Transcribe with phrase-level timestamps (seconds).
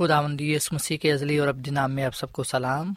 [0.00, 2.94] خدا مندی مسیح کے ازلی اور اب نام میں آپ سب کو سلام۔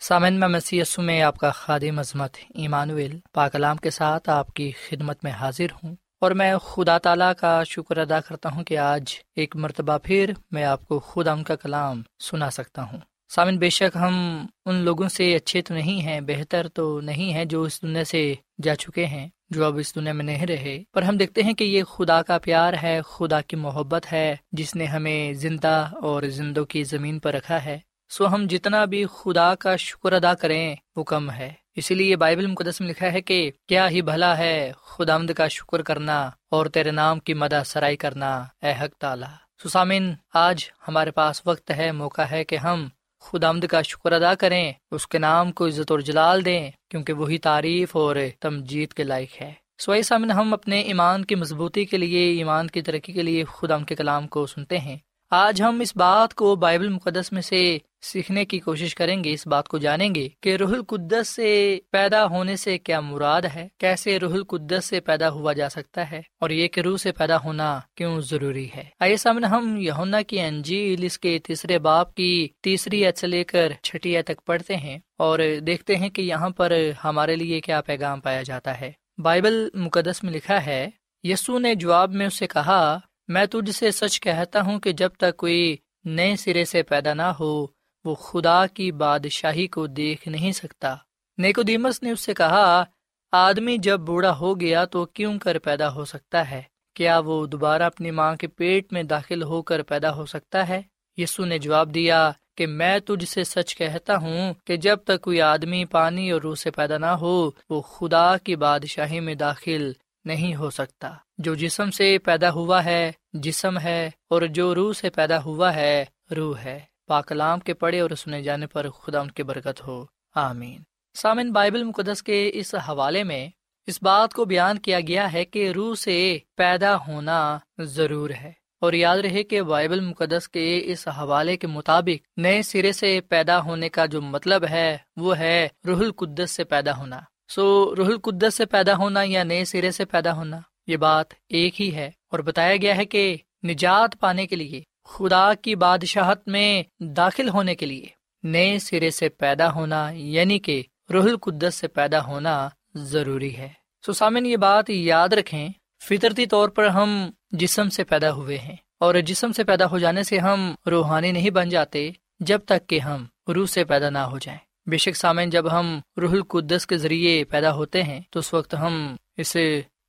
[0.00, 5.24] سامن میں مسی میں آپ کا خادم عظمت ایمانویل پاکلام کے ساتھ آپ کی خدمت
[5.24, 9.56] میں حاضر ہوں۔ اور میں خدا تعالیٰ کا شکر ادا کرتا ہوں کہ آج ایک
[9.56, 13.96] مرتبہ پھر میں آپ کو خدا ان کا کلام سنا سکتا ہوں۔ سامن بے شک
[13.96, 18.04] ہم ان لوگوں سے اچھے تو نہیں ہیں، بہتر تو نہیں ہیں جو اس دنیا
[18.04, 21.54] سے جا چکے ہیں، جو اب اس دنیا میں نہیں رہے۔ پر ہم دیکھتے ہیں
[21.54, 26.22] کہ یہ خدا کا پیار ہے، خدا کی محبت ہے، جس نے ہمیں زندہ اور
[26.22, 30.76] زندوں کی زمین پر رکھا ہے۔ سو ہم جتنا بھی خدا کا شکر ادا کریں،
[30.96, 34.72] وہ کم ہے۔ اسی لیے بائبل مقدس میں لکھا ہے کہ کیا ہی بھلا ہے
[34.76, 39.68] خدا آمد کا شکر کرنا اور تیرے نام کی مدہ سرائی کرنا، اے حق تعالی۔
[39.68, 42.88] سسامن آج ہمارے پاس وقت ہے، موقع ہے کہ ہم
[43.24, 47.12] خدا آمد کا شکر ادا کریں، اس کے نام کو عزت اور جلال دیں، کیونکہ
[47.12, 51.96] وہی تعریف اور تمجید کے لائق ہے۔ سوائے سامن ہم اپنے ایمان کی مضبوطی کے
[51.96, 54.96] لیے، ایمان کی ترقی کے لیے خدا کے کلام کو سنتے ہیں۔
[55.30, 59.46] آج ہم اس بات کو بائبل مقدس میں سے سیکھنے کی کوشش کریں گے، اس
[59.46, 64.18] بات کو جانیں گے کہ روح القدس سے پیدا ہونے سے کیا مراد ہے؟ کیسے
[64.18, 67.80] روح القدس سے پیدا ہوا جا سکتا ہے؟ اور یہ کہ روح سے پیدا ہونا
[67.94, 73.04] کیوں ضروری ہے؟ آئیے سامنے ہم یونا کی انجیل، اس کے تیسرے باپ کی تیسری
[73.04, 76.72] ایت سے لے کر چھٹی تک پڑھتے ہیں اور دیکھتے ہیں کہ یہاں پر
[77.04, 80.90] ہمارے لیے کیا پیغام پایا جاتا ہے۔ بائبل مقدس میں لکھا ہے،
[81.22, 85.36] یسو نے جواب میں اسے کہا، میں تجھ سے سچ کہتا ہوں کہ جب تک
[85.36, 87.66] کوئی نئے سرے سے پیدا نہ ہو
[88.04, 90.96] وہ خدا کی بادشاہی کو دیکھ نہیں سکتا۔
[91.38, 92.84] نیکو دیمس نے اس سے کہا،
[93.32, 96.62] آدمی جب بوڑھا ہو گیا تو کیوں کر پیدا ہو سکتا ہے؟
[96.94, 100.82] کیا وہ دوبارہ اپنی ماں کے پیٹ میں داخل ہو کر پیدا ہو سکتا ہے؟
[101.16, 105.40] یسو نے جواب دیا کہ میں تجھ سے سچ کہتا ہوں کہ جب تک کوئی
[105.40, 109.92] آدمی پانی اور روح سے پیدا نہ ہو، وہ خدا کی بادشاہی میں داخل
[110.24, 115.10] نہیں ہو سکتا۔ جو جسم سے پیدا ہوا ہے، جسم ہے، اور جو روح سے
[115.10, 116.04] پیدا ہوا ہے،
[116.36, 120.82] روح ہے۔ پاکلام کے پڑھے اور سنے جانے پر خدا ان کی برکت ہو۔ آمین۔
[121.14, 123.48] سامن بائبل مقدس کے اس حوالے میں
[123.86, 128.92] اس بات کو بیان کیا گیا ہے کہ روح سے پیدا ہونا ضرور ہے۔ اور
[128.92, 133.88] یاد رہے کہ بائبل مقدس کے اس حوالے کے مطابق نئے سرے سے پیدا ہونے
[133.88, 138.66] کا جو مطلب ہے، وہ ہے روح القدس سے پیدا ہونا۔ سو، روح القدس سے
[138.66, 142.76] پیدا ہونا یا نئے سرے سے پیدا ہونا، یہ بات ایک ہی ہے۔ اور بتایا
[142.76, 148.06] گیا ہے کہ نجات پانے کے لیے خدا کی بادشاہت میں داخل ہونے کے لیے
[148.42, 150.82] نئے سرے سے پیدا ہونا یعنی کہ
[151.12, 153.68] روح القدس سے پیدا ہونا ضروری ہے۔
[154.06, 155.68] سو سامن یہ بات یاد رکھیں،
[156.02, 160.22] فطرتی طور پر ہم جسم سے پیدا ہوئے ہیں اور جسم سے پیدا ہو جانے
[160.22, 164.38] سے ہم روحانی نہیں بن جاتے جب تک کہ ہم روح سے پیدا نہ ہو
[164.38, 168.54] جائیں۔ بے شک سامن جب ہم روح القدس کے ذریعے پیدا ہوتے ہیں تو اس
[168.54, 169.56] وقت ہم اس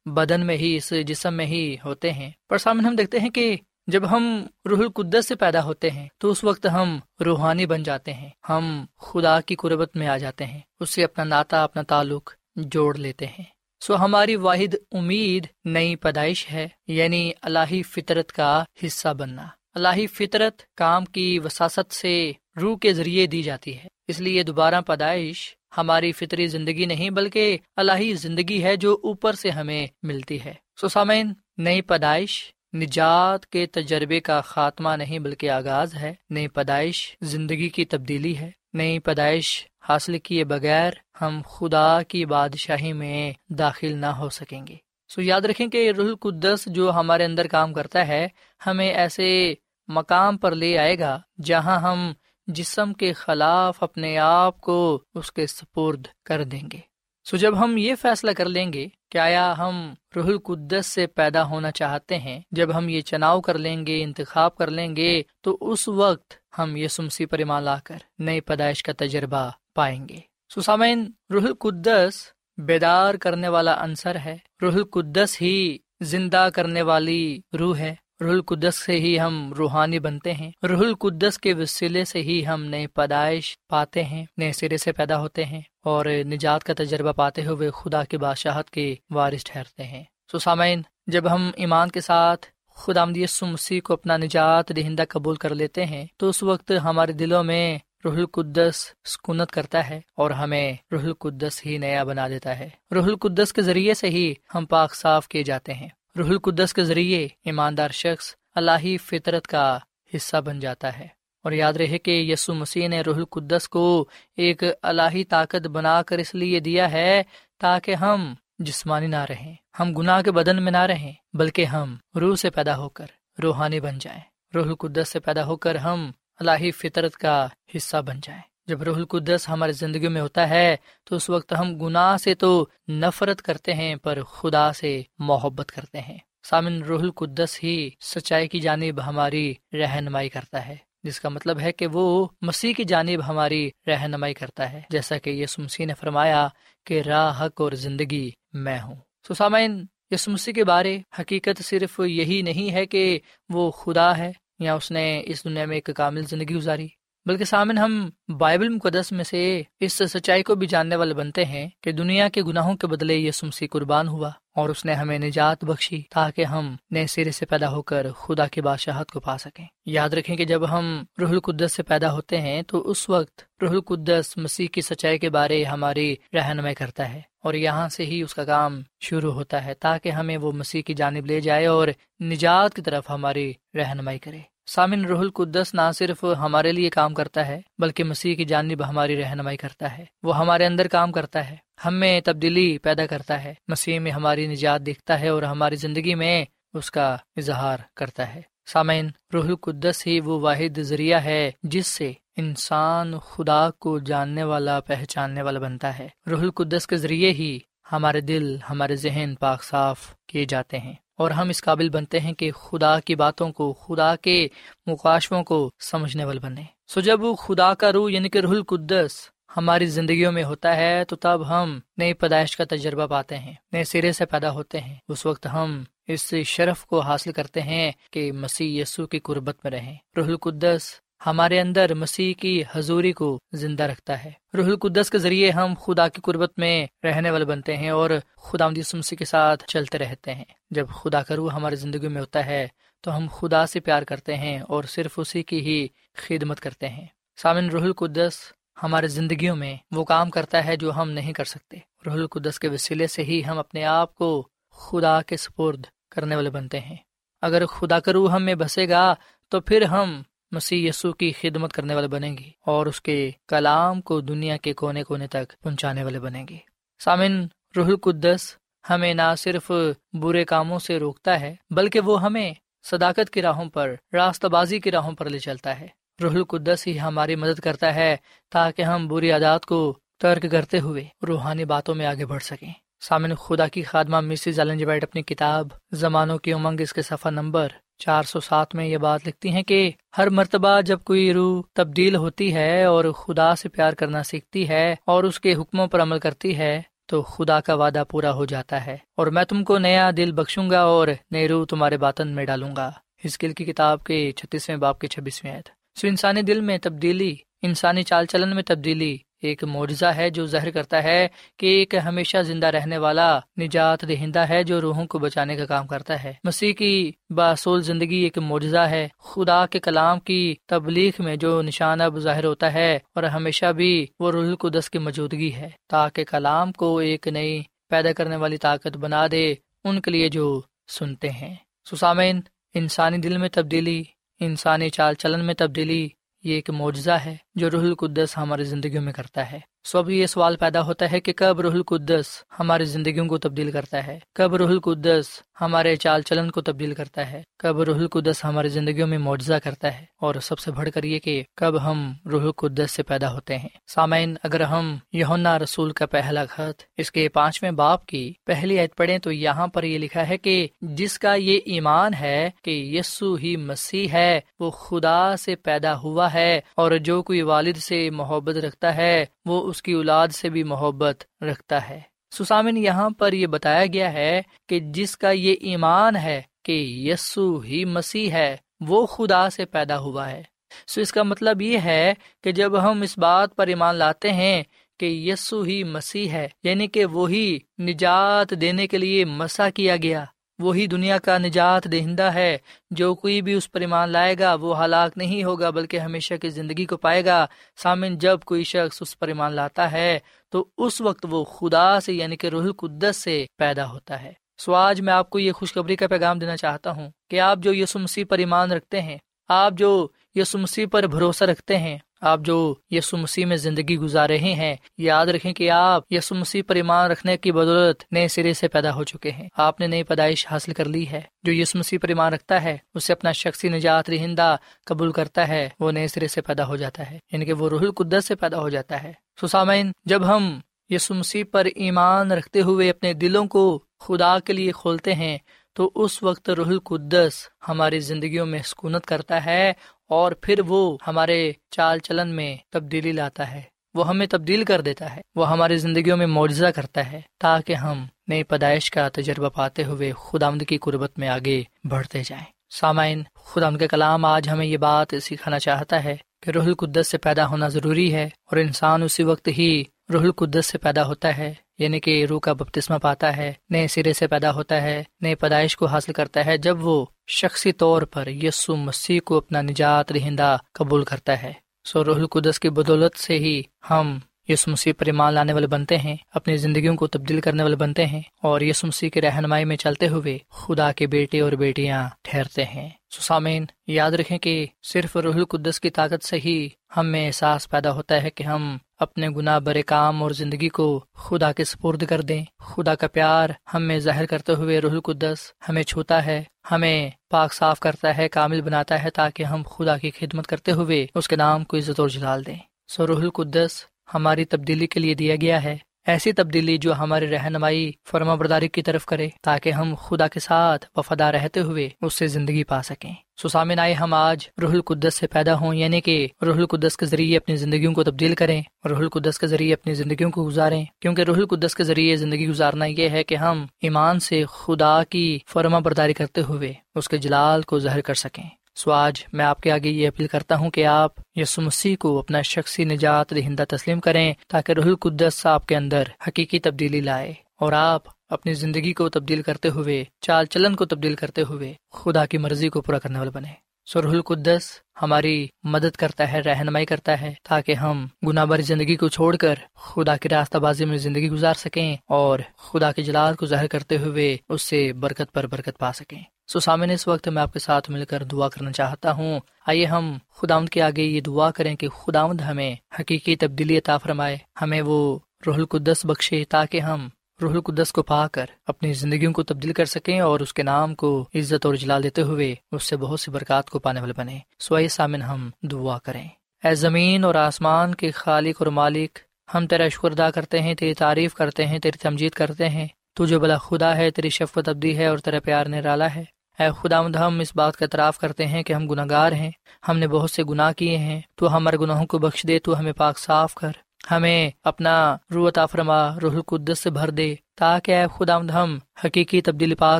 [0.05, 3.55] بدن میں ہی، اس جسم میں ہی ہوتے ہیں۔ پر سامن ہم دیکھتے ہیں کہ
[3.87, 8.13] جب ہم روح القدس سے پیدا ہوتے ہیں، تو اس وقت ہم روحانی بن جاتے
[8.13, 12.33] ہیں۔ ہم خدا کی قربت میں آ جاتے ہیں، اس سے اپنا ناتا، اپنا تعلق
[12.55, 13.43] جوڑ لیتے ہیں۔
[13.79, 20.61] سو ہماری واحد امید نئی پیدائش ہے یعنی اللہ فطرت کا حصہ بننا۔ اللہ فطرت
[20.75, 26.11] کام کی وساست سے روح کے ذریعے دی جاتی ہے۔ اس لیے دوبارہ پیدائش ہماری
[26.11, 31.33] فطری زندگی نہیں، بلکہ اللہ زندگی ہے جو اوپر سے ہمیں ملتی ہے۔ سو سامعین،
[31.57, 37.86] نئی پیدائش نجات کے تجربے کا خاتمہ نہیں بلکہ آغاز ہے۔ نئی پیدائش زندگی کی
[37.86, 40.91] تبدیلی ہے۔ نئی پیدائش حاصل کیے بغیر
[41.22, 44.75] ہم خدا کی بادشاہی میں داخل نہ ہو سکیں گے۔
[45.10, 48.27] سو یاد رکھیں کہ رح القدس جو ہمارے اندر کام کرتا ہے،
[48.67, 49.53] ہمیں ایسے
[49.88, 52.13] مقام پر لے آئے گا جہاں ہم
[52.48, 56.94] جسم کے خلاف اپنے آپ کو اس کے سپرد کر دیں گے۔
[57.29, 61.44] سو جب ہم یہ فیصلہ کر لیں گے کہ آیا ہم روح القدس سے پیدا
[61.44, 65.58] ہونا چاہتے ہیں، جب ہم یہ چناؤ کر لیں گے، انتخاب کر لیں گے، تو
[65.62, 70.20] اس وقت ہم یہ سمسی پر ایمان لا کر نئی پیدائش کا تجربہ پائیں گے۔
[70.55, 72.15] سسامین روح القدس
[72.58, 78.75] بیدار کرنے والا عنصر ہے۔ روح القدس ہی زندہ کرنے والی روح ہے۔ روح القدس
[78.86, 83.57] سے ہی ہم روحانی بنتے ہیں۔ روح القدس کے وسیلے سے ہی ہم نئے پیدائش
[83.70, 88.03] پاتے ہیں، نئے سرے سے پیدا ہوتے ہیں۔ اور نجات کا تجربہ پاتے ہوئے خدا
[88.03, 92.45] کے بادشاہت کے وارث ٹھہرتے ہیں۔ سو سامعین، جب ہم ایمان کے ساتھ
[92.75, 93.05] خدا
[93.41, 97.77] مسیح کو اپنا نجات دہندہ قبول کر لیتے ہیں، تو اس وقت ہمارے دلوں میں
[98.05, 103.03] روح القدس سکونت کرتا ہے اور ہمیں روح القدس ہی نیا بنا دیتا ہے۔ روح
[103.03, 107.27] القدس کے ذریعے سے ہی ہم پاک صاف کیے جاتے ہیں۔ روح القدس کے ذریعے
[107.45, 109.79] ایماندار شخص اللہ فطرت کا
[110.15, 111.07] حصہ بن جاتا ہے۔
[111.46, 114.05] اور یاد رہے کہ یسو مسیح نے روح القدس کو
[114.38, 117.24] ایک الہی طاقت بنا کر اس لیے دیا ہے
[117.60, 122.36] تاکہ ہم جسمانی نہ رہیں، ہم گناہ کے بدن میں نہ رہیں، بلکہ ہم روح
[122.36, 123.05] سے پیدا ہو کر
[123.44, 124.20] روحانی بن جائیں۔
[124.55, 128.96] روح القدس سے پیدا ہو کر ہم الہی فطرت کا حصہ بن جائیں۔ جب روح
[128.96, 133.74] القدس ہماری زندگی میں ہوتا ہے، تو اس وقت ہم گناہ سے تو نفرت کرتے
[133.74, 139.53] ہیں، پر خدا سے محبت کرتے ہیں۔ سامن، روح القدس ہی سچائی کی جانب ہماری
[139.74, 144.72] رہنمائی کرتا ہے۔ جس کا مطلب ہے کہ وہ مسیح کی جانب ہماری رہنمائی کرتا
[144.72, 146.48] ہے۔ جیسا کہ یس مسیح نے فرمایا
[146.85, 148.96] کہ راہ، حق اور زندگی میں ہوں۔
[149.27, 154.31] سو سامعین یس مسیح کے بارے حقیقت صرف یہی نہیں ہے کہ وہ خدا ہے
[154.59, 156.87] یا اس نے اس دنیا میں ایک کامل زندگی گزاری۔
[157.25, 161.70] بلکہ سامن، ہم بائبل مقدس میں سے اس سچائی کو بھی جاننے والے بنتے ہیں
[161.81, 165.64] کہ دنیا کے گناہوں کے بدلے یہ سمسی قربان ہوا اور اس نے ہمیں نجات
[165.64, 169.66] بخشی تاکہ ہم نئے سرے سے پیدا ہو کر خدا کی بادشاہت کو پا سکیں۔
[169.85, 173.70] یاد رکھیں کہ جب ہم روح القدس سے پیدا ہوتے ہیں تو اس وقت روح
[173.70, 178.35] القدس مسیح کی سچائی کے بارے ہماری رہنمائی کرتا ہے اور یہاں سے ہی اس
[178.35, 181.88] کا کام شروع ہوتا ہے تاکہ ہمیں وہ مسیح کی جانب لے جائے اور
[182.24, 187.47] نجات کی طرف ہماری رہنمائی کرے۔ سامن رح القدس نہ صرف ہمارے لیے کام کرتا
[187.47, 191.55] ہے، بلکہ مسیح کی جانب ہماری رہنمائی کرتا ہے۔ وہ ہمارے اندر کام کرتا ہے۔
[191.85, 196.15] ہم میں تبدیلی پیدا کرتا ہے۔ مسیح میں ہماری نجات دکھتا ہے اور ہماری زندگی
[196.15, 201.87] میں اس کا اظہار کرتا ہے۔ سامعین روح القدس ہی وہ واحد ذریعہ ہے جس
[201.87, 207.59] سے انسان خدا کو جاننے والا، پہچاننے والا بنتا ہے۔ روح القدس کے ذریعے ہی
[207.91, 212.33] ہمارے دل، ہمارے ذہن پاک صاف کیے جاتے ہیں۔ اور ہم اس قابل بنتے ہیں
[212.33, 214.47] کہ خدا کی باتوں کو، خدا کے
[214.85, 219.85] مقاشوں کو سمجھنے والے بنے سو جب خدا کا روح یعنی کہ روح القدس ہماری
[219.85, 224.11] زندگیوں میں ہوتا ہے، تو تب ہم نئی پیدائش کا تجربہ پاتے ہیں، نئے سرے
[224.11, 228.81] سے پیدا ہوتے ہیں۔ اس وقت ہم اس شرف کو حاصل کرتے ہیں کہ مسیح
[228.81, 234.24] یسو کی قربت میں رہیں۔ روح القدس ہمارے اندر مسیح کی حضوری کو زندہ رکھتا
[234.24, 238.09] ہے۔ روح القدس کے ذریعے ہم خدا کی قربت میں رہنے والے بنتے ہیں اور
[238.38, 242.46] خدا مسیح کے ساتھ چلتے رہتے ہیں۔ جب خدا کا روح ہماری زندگی میں ہوتا
[242.46, 242.68] ہے
[243.01, 247.05] تو ہم خدا سے پیار کرتے ہیں اور صرف اسی کی ہی خدمت کرتے ہیں۔
[247.38, 248.38] سامن روح القدس
[248.83, 252.68] ہمارے زندگیوں میں وہ کام کرتا ہے جو ہم نہیں کر سکتے۔ روح القدس کے
[252.68, 256.98] وسیلے سے ہی ہم اپنے آپ کو خدا کے سپرد کرنے والے بنتے ہیں۔
[257.42, 259.16] اگر خدا کا روح ہم میں بسے گا
[259.50, 264.01] تو پھر ہم مسیح یسو کی خدمت کرنے والے بنیں گے اور اس کے کلام
[264.01, 266.58] کو دنیا کے کونے کونے تک پہنچانے والے بنیں گے
[267.00, 267.46] سامن
[267.77, 268.55] روح القدس
[268.90, 269.72] ہمیں نہ صرف
[270.14, 272.53] برے کاموں سے روکتا ہے، بلکہ وہ ہمیں
[272.84, 275.88] صداقت کی راہوں پر، راستہ بازی کی راہوں پر لے چلتا ہے۔
[276.24, 278.16] روح القدس ہی ہماری مدد کرتا ہے
[278.50, 283.36] تاکہ ہم بری عادات کو ترک کرتے ہوئے روحانی باتوں میں آگے بڑھ سکیں۔ سامن
[283.36, 288.24] خدا کی خادمہ مسز بیٹ اپنی کتاب زمانوں کی امنگ، اس کے صفحہ نمبر چار
[288.24, 292.55] سو سات میں یہ بات لکھتی ہیں کہ ہر مرتبہ جب کوئی روح تبدیل ہوتی
[292.55, 296.58] ہے اور خدا سے پیار کرنا سیکھتی ہے اور اس کے حکموں پر عمل کرتی
[296.58, 300.31] ہے، تو خدا کا وعدہ پورا ہو جاتا ہے۔ اور میں تم کو نیا دل
[300.31, 302.92] بخشوں گا اور نئی روح تمہارے باطن میں ڈالوں گا۔
[303.25, 305.62] ہسکل کی کتاب کے چھتیسویں باپ کے چھبیسویں
[305.96, 310.72] سو انسانی دل میں تبدیلی، انسانی چال چلن میں تبدیلی ایک معجزہ ہے جو ظاہر
[310.72, 311.27] کرتا ہے
[311.58, 315.88] کہ ایک ہمیشہ زندہ رہنے والا نجات دہندہ ہے جو روحوں کو بچانے کا کام
[315.88, 321.36] کرتا ہے۔ مسیح کی باصول زندگی ایک معجزہ ہے۔ خدا کے کلام کی تبلیغ میں
[321.36, 325.70] جو نشان اب ظاہر ہوتا ہے اور ہمیشہ بھی وہ روح القدس کی موجودگی ہے۔
[325.90, 329.53] تاکہ کلام کو ایک نئی پیدا کرنے والی طاقت بنا دے
[329.84, 331.55] ان کے لیے جو سنتے ہیں۔
[331.92, 332.42] سسامین،
[332.74, 334.03] انسانی دل میں تبدیلی،
[334.40, 336.10] انسانی چال چلن میں تبدیلی
[336.44, 340.25] یہ ایک معجزہ ہے۔ جو روح القدس ہماری زندگیوں میں کرتا ہے۔ سو اب یہ
[340.25, 342.25] سوال پیدا ہوتا ہے کہ کب روح القدس
[342.59, 345.25] ہماری زندگیوں کو تبدیل کرتا ہے؟ کب روح القدس
[345.61, 350.00] ہمارے چال چلن کو تبدیل کرتا ہے؟ کب روح القدس ہماری زندگیوں میں معجزہ کرتا
[350.00, 353.57] ہے؟ اور سب سے بڑھ کر یہ کہ کب ہم روح القدس سے پیدا ہوتے
[353.57, 358.79] ہیں۔ سامعین، اگر ہم یونا رسول کا پہلا خط، اس کے پانچویں باپ کی پہلی
[358.79, 362.72] عید پڑھیں تو یہاں پر یہ لکھا ہے کہ جس کا یہ ایمان ہے کہ
[362.72, 368.10] یسو ہی مسیح ہے، وہ خدا سے پیدا ہوا ہے اور جو کوئی والد سے
[368.10, 373.34] محبت رکھتا ہے، وہ اس کی اولاد سے بھی محبت رکھتا ہے۔ سسامن، یہاں پر
[373.34, 378.58] یہ بتایا گیا ہے کہ جس کا یہ ایمان ہے کہ یسو ہی مسیح ہے،
[378.79, 380.44] وہ خدا سے پیدا ہوا ہے۔
[380.88, 384.64] سو اس کا مطلب یہ ہے کہ جب ہم اس بات پر ایمان لاتے ہیں
[385.00, 390.25] کہ یسو ہی مسیح ہے یعنی کہ وہی نجات دینے کے لیے مسا کیا گیا۔
[390.59, 392.57] وہی دنیا کا نجات دہندہ ہے۔
[392.91, 396.50] جو کوئی بھی اس پر ایمان لائے گا، وہ ہلاک نہیں ہوگا، بلکہ ہمیشہ کی
[396.50, 397.46] زندگی کو پائے گا۔
[397.77, 402.13] سامن، جب کوئی شخص اس پر ایمان لاتا ہے، تو اس وقت وہ خدا سے
[402.13, 405.96] یعنی کہ روح القدس سے پیدا ہوتا ہے۔ سو آج میں آپ کو یہ خوشخبری
[405.96, 409.74] کا پیغام دینا چاہتا ہوں کہ آپ جو یسو مسیح پر ایمان رکھتے ہیں، آپ
[409.74, 414.53] جو یسو مسیح پر بھروسہ رکھتے ہیں آپ جو یسو مسیح میں زندگی گزار رہے
[414.53, 418.68] ہیں، یاد رکھیں کہ آپ یسو مسیح پر ایمان رکھنے کی بدولت نئے سرے سے
[418.68, 422.00] پیدا ہو چکے ہیں۔ آپ نے نئی پیدائش حاصل کر لی ہے۔ جو یسو مسیح
[422.01, 426.27] پر ایمان رکھتا ہے، اسے اپنا شخصی نجات رہندہ قبول کرتا ہے، وہ نئے سرے
[426.27, 429.14] سے پیدا ہو جاتا ہے۔ یعنی کہ وہ روح القدس سے پیدا ہو جاتا ہے۔
[429.42, 430.59] سسامین جب ہم
[430.90, 435.38] یسو مسیح پر ایمان رکھتے ہوئے اپنے دلوں کو خدا کے لیے کھولتے ہیں،
[435.74, 439.74] تو اس وقت روح القدس ہماری زندگیوں میں سکونت کرتا ہے
[440.09, 443.61] اور پھر وہ ہمارے چال چلن میں تبدیلی لاتا ہے۔
[443.94, 448.05] وہ ہمیں تبدیل کر دیتا ہے۔ وہ ہماری زندگیوں میں معجزہ کرتا ہے تاکہ ہم
[448.27, 453.77] نئی پیدائش کا تجربہ پاتے ہوئے خدا کی قربت میں آگے بڑھتے جائیں۔ سامعین خدا
[453.77, 457.68] کے کلام آج ہمیں یہ بات سکھانا چاہتا ہے کہ روح القدس سے پیدا ہونا
[457.68, 462.25] ضروری ہے اور انسان اسی وقت ہی روح القدس سے پیدا ہوتا ہے یعنی کہ
[462.25, 466.14] روح کا بپتسمہ پاتا ہے، نئے سرے سے پیدا ہوتا ہے، نئے پیدائش کو حاصل
[466.14, 471.44] کرتا ہے جب وہ شخصی طور پر یسو مسیح کو اپنا نجات رہندہ قبول کرتا
[471.44, 471.53] ہے۔
[471.85, 474.18] سو روح القدس کی بدولت سے ہی ہم
[474.50, 478.05] یس مسیح پر ایمان لانے والے بنتے ہیں، اپنی زندگیوں کو تبدیل کرنے والے بنتے
[478.05, 482.66] ہیں اور یس مسیح کی رہنمائی میں چلتے ہوئے خدا کے بیٹے اور بیٹیاں ٹھہرتے
[482.66, 487.69] ہیں۔ سسامین یاد رکھیں کہ صرف روح القدس کی طاقت سے ہی ہم میں احساس
[487.69, 492.03] پیدا ہوتا ہے کہ ہم اپنے گناہ برے کام اور زندگی کو خدا کے سپرد
[492.09, 496.43] کر دیں۔ خدا کا پیار ہم میں ظاہر کرتے ہوئے روح القدس ہمیں چھوتا ہے،
[496.71, 501.07] ہمیں پاک صاف کرتا ہے، کامل بناتا ہے تاکہ ہم خدا کی خدمت کرتے ہوئے
[501.15, 505.13] اس کے نام کو عزت اور جلال دیں۔ سو روح القدس ہماری تبدیلی کے لیے
[505.13, 509.96] دیا گیا ہے۔ ایسی تبدیلی جو ہماری رہنمائی فرما برداری کی طرف کرے تاکہ ہم
[509.96, 513.13] خدا کے ساتھ وفادار رہتے ہوئے اس سے زندگی پا سکیں۔
[513.44, 517.37] سسامن آئے ہم آج روح القدس سے پیدا ہوں یعنی کہ روح القدس کے ذریعے
[517.37, 521.35] اپنی زندگیوں کو تبدیل کریں، روح القدس کے ذریعے اپنی زندگیوں کو گزاریں۔ کیونکہ روح
[521.35, 526.13] القدس کے ذریعے زندگی گزارنا یہ ہے کہ ہم ایمان سے خدا کی فرما برداری
[526.13, 529.90] کرتے ہوئے اس کے جلال کو ظاہر کر سکیں۔ سو آج میں آپ کے آگے
[529.90, 534.33] یہ اپیل کرتا ہوں کہ آپ یسو مسیح کو اپنا شخصی نجات دہندہ تسلیم کریں
[534.48, 539.42] تاکہ روح القدس آپ کے اندر حقیقی تبدیلی لائے اور آپ اپنی زندگی کو تبدیل
[539.42, 543.31] کرتے ہوئے، چال چلن کو تبدیل کرتے ہوئے خدا کی مرضی کو پورا کرنے والے
[543.31, 543.53] بنے
[543.88, 548.96] سو سرح القدس ہماری مدد کرتا ہے، رہنمائی کرتا ہے تاکہ ہم گناہ بری زندگی
[548.96, 553.35] کو چھوڑ کر خدا کی راستہ بازی میں زندگی گزار سکیں اور خدا کے جلال
[553.35, 557.27] کو ظاہر کرتے ہوئے اس سے برکت پر برکت پا سکیں۔ سو سامنے اس وقت
[557.27, 561.03] میں آپ کے ساتھ مل کر دعا کرنا چاہتا ہوں۔ آئیے ہم خداوند کے آگے
[561.03, 566.44] یہ دعا کریں کہ خداوند ہمیں حقیقی تبدیلی عطا فرمائے، ہمیں وہ روح القدس بخشے
[566.50, 567.10] تاکہ ہم
[567.42, 570.96] روح القدس کو پا کر اپنی زندگیوں کو تبدیل کر سکیں اور اس کے نام
[570.96, 574.40] کو عزت اور جلال دیتے ہوئے اس سے بہت سی برکات کو پانے والے بنے
[574.60, 576.27] سوائے سامن ہم دعا کریں۔
[576.64, 579.20] اے زمین اور آسمان کے خالق اور مالک،
[579.53, 583.25] ہم تیرا شکر ادا کرتے ہیں، تیری تعریف کرتے ہیں، تیری تمجید کرتے ہیں۔ تو
[583.25, 586.68] جو بلا خدا ہے، تیری شفقت ابدی ہے اور تیرا پیار نے رالا ہے۔ اے
[586.81, 589.51] خدا مد ہم اس بات کا اعتراف کرتے ہیں کہ ہم گناہ گار ہیں،
[589.87, 592.94] ہم نے بہت سے گناہ کیے ہیں، تو ہمارے گناہوں کو بخش دے، تو ہمیں
[592.94, 593.72] پاک صاف کر،
[594.11, 599.75] ہمیں اپنا روح فرما روح القدس سے بھر دے، تاکہ اے خدا ہم حقیقی تبدیلی
[599.75, 600.00] پا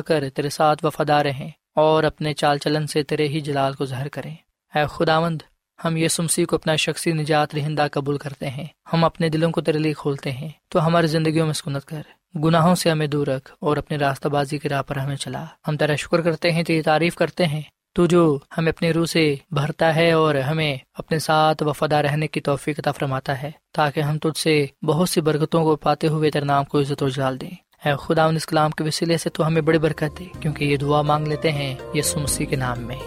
[0.00, 4.08] کر تیرے ساتھ وفادار رہیں اور اپنے چال چلن سے تیرے ہی جلال کو ظاہر
[4.08, 4.34] کریں۔
[4.74, 5.42] اے خداوند،
[5.84, 9.60] ہم یہ سمسی کو اپنا شخصی نجات رہندہ قبول کرتے ہیں، ہم اپنے دلوں کو
[9.60, 12.02] تیرے لیے کھولتے ہیں، تو ہماری زندگیوں میں سکونت کر۔
[12.34, 15.76] گناہوں سے ہمیں دور رکھ اور اپنے راستہ بازی کی راہ پر ہمیں چلا۔ ہم
[15.76, 17.60] تیرا شکر کرتے ہیں، تیری تعریف کرتے ہیں۔
[17.94, 22.40] تو جو ہمیں اپنے روح سے بھرتا ہے اور ہمیں اپنے ساتھ وفادہ رہنے کی
[22.40, 26.44] توفیق عطا فرماتا ہے، تاکہ ہم تجھ سے بہت سی برکتوں کو پاتے ہوئے تیرے
[26.44, 27.50] نام کو عزت و جال دیں۔
[27.84, 31.02] اے خدا، ان اسلام کے وسیلے سے تو ہمیں بڑی برکت دے، کیونکہ یہ دعا
[31.02, 32.98] مانگ لیتے ہیں یہ سمسی کے نام میں۔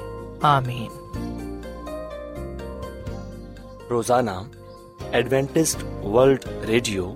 [0.41, 0.87] آمین۔
[3.89, 4.31] روزانہ
[5.11, 7.15] ایڈوینٹسٹ ورلڈ ریڈیو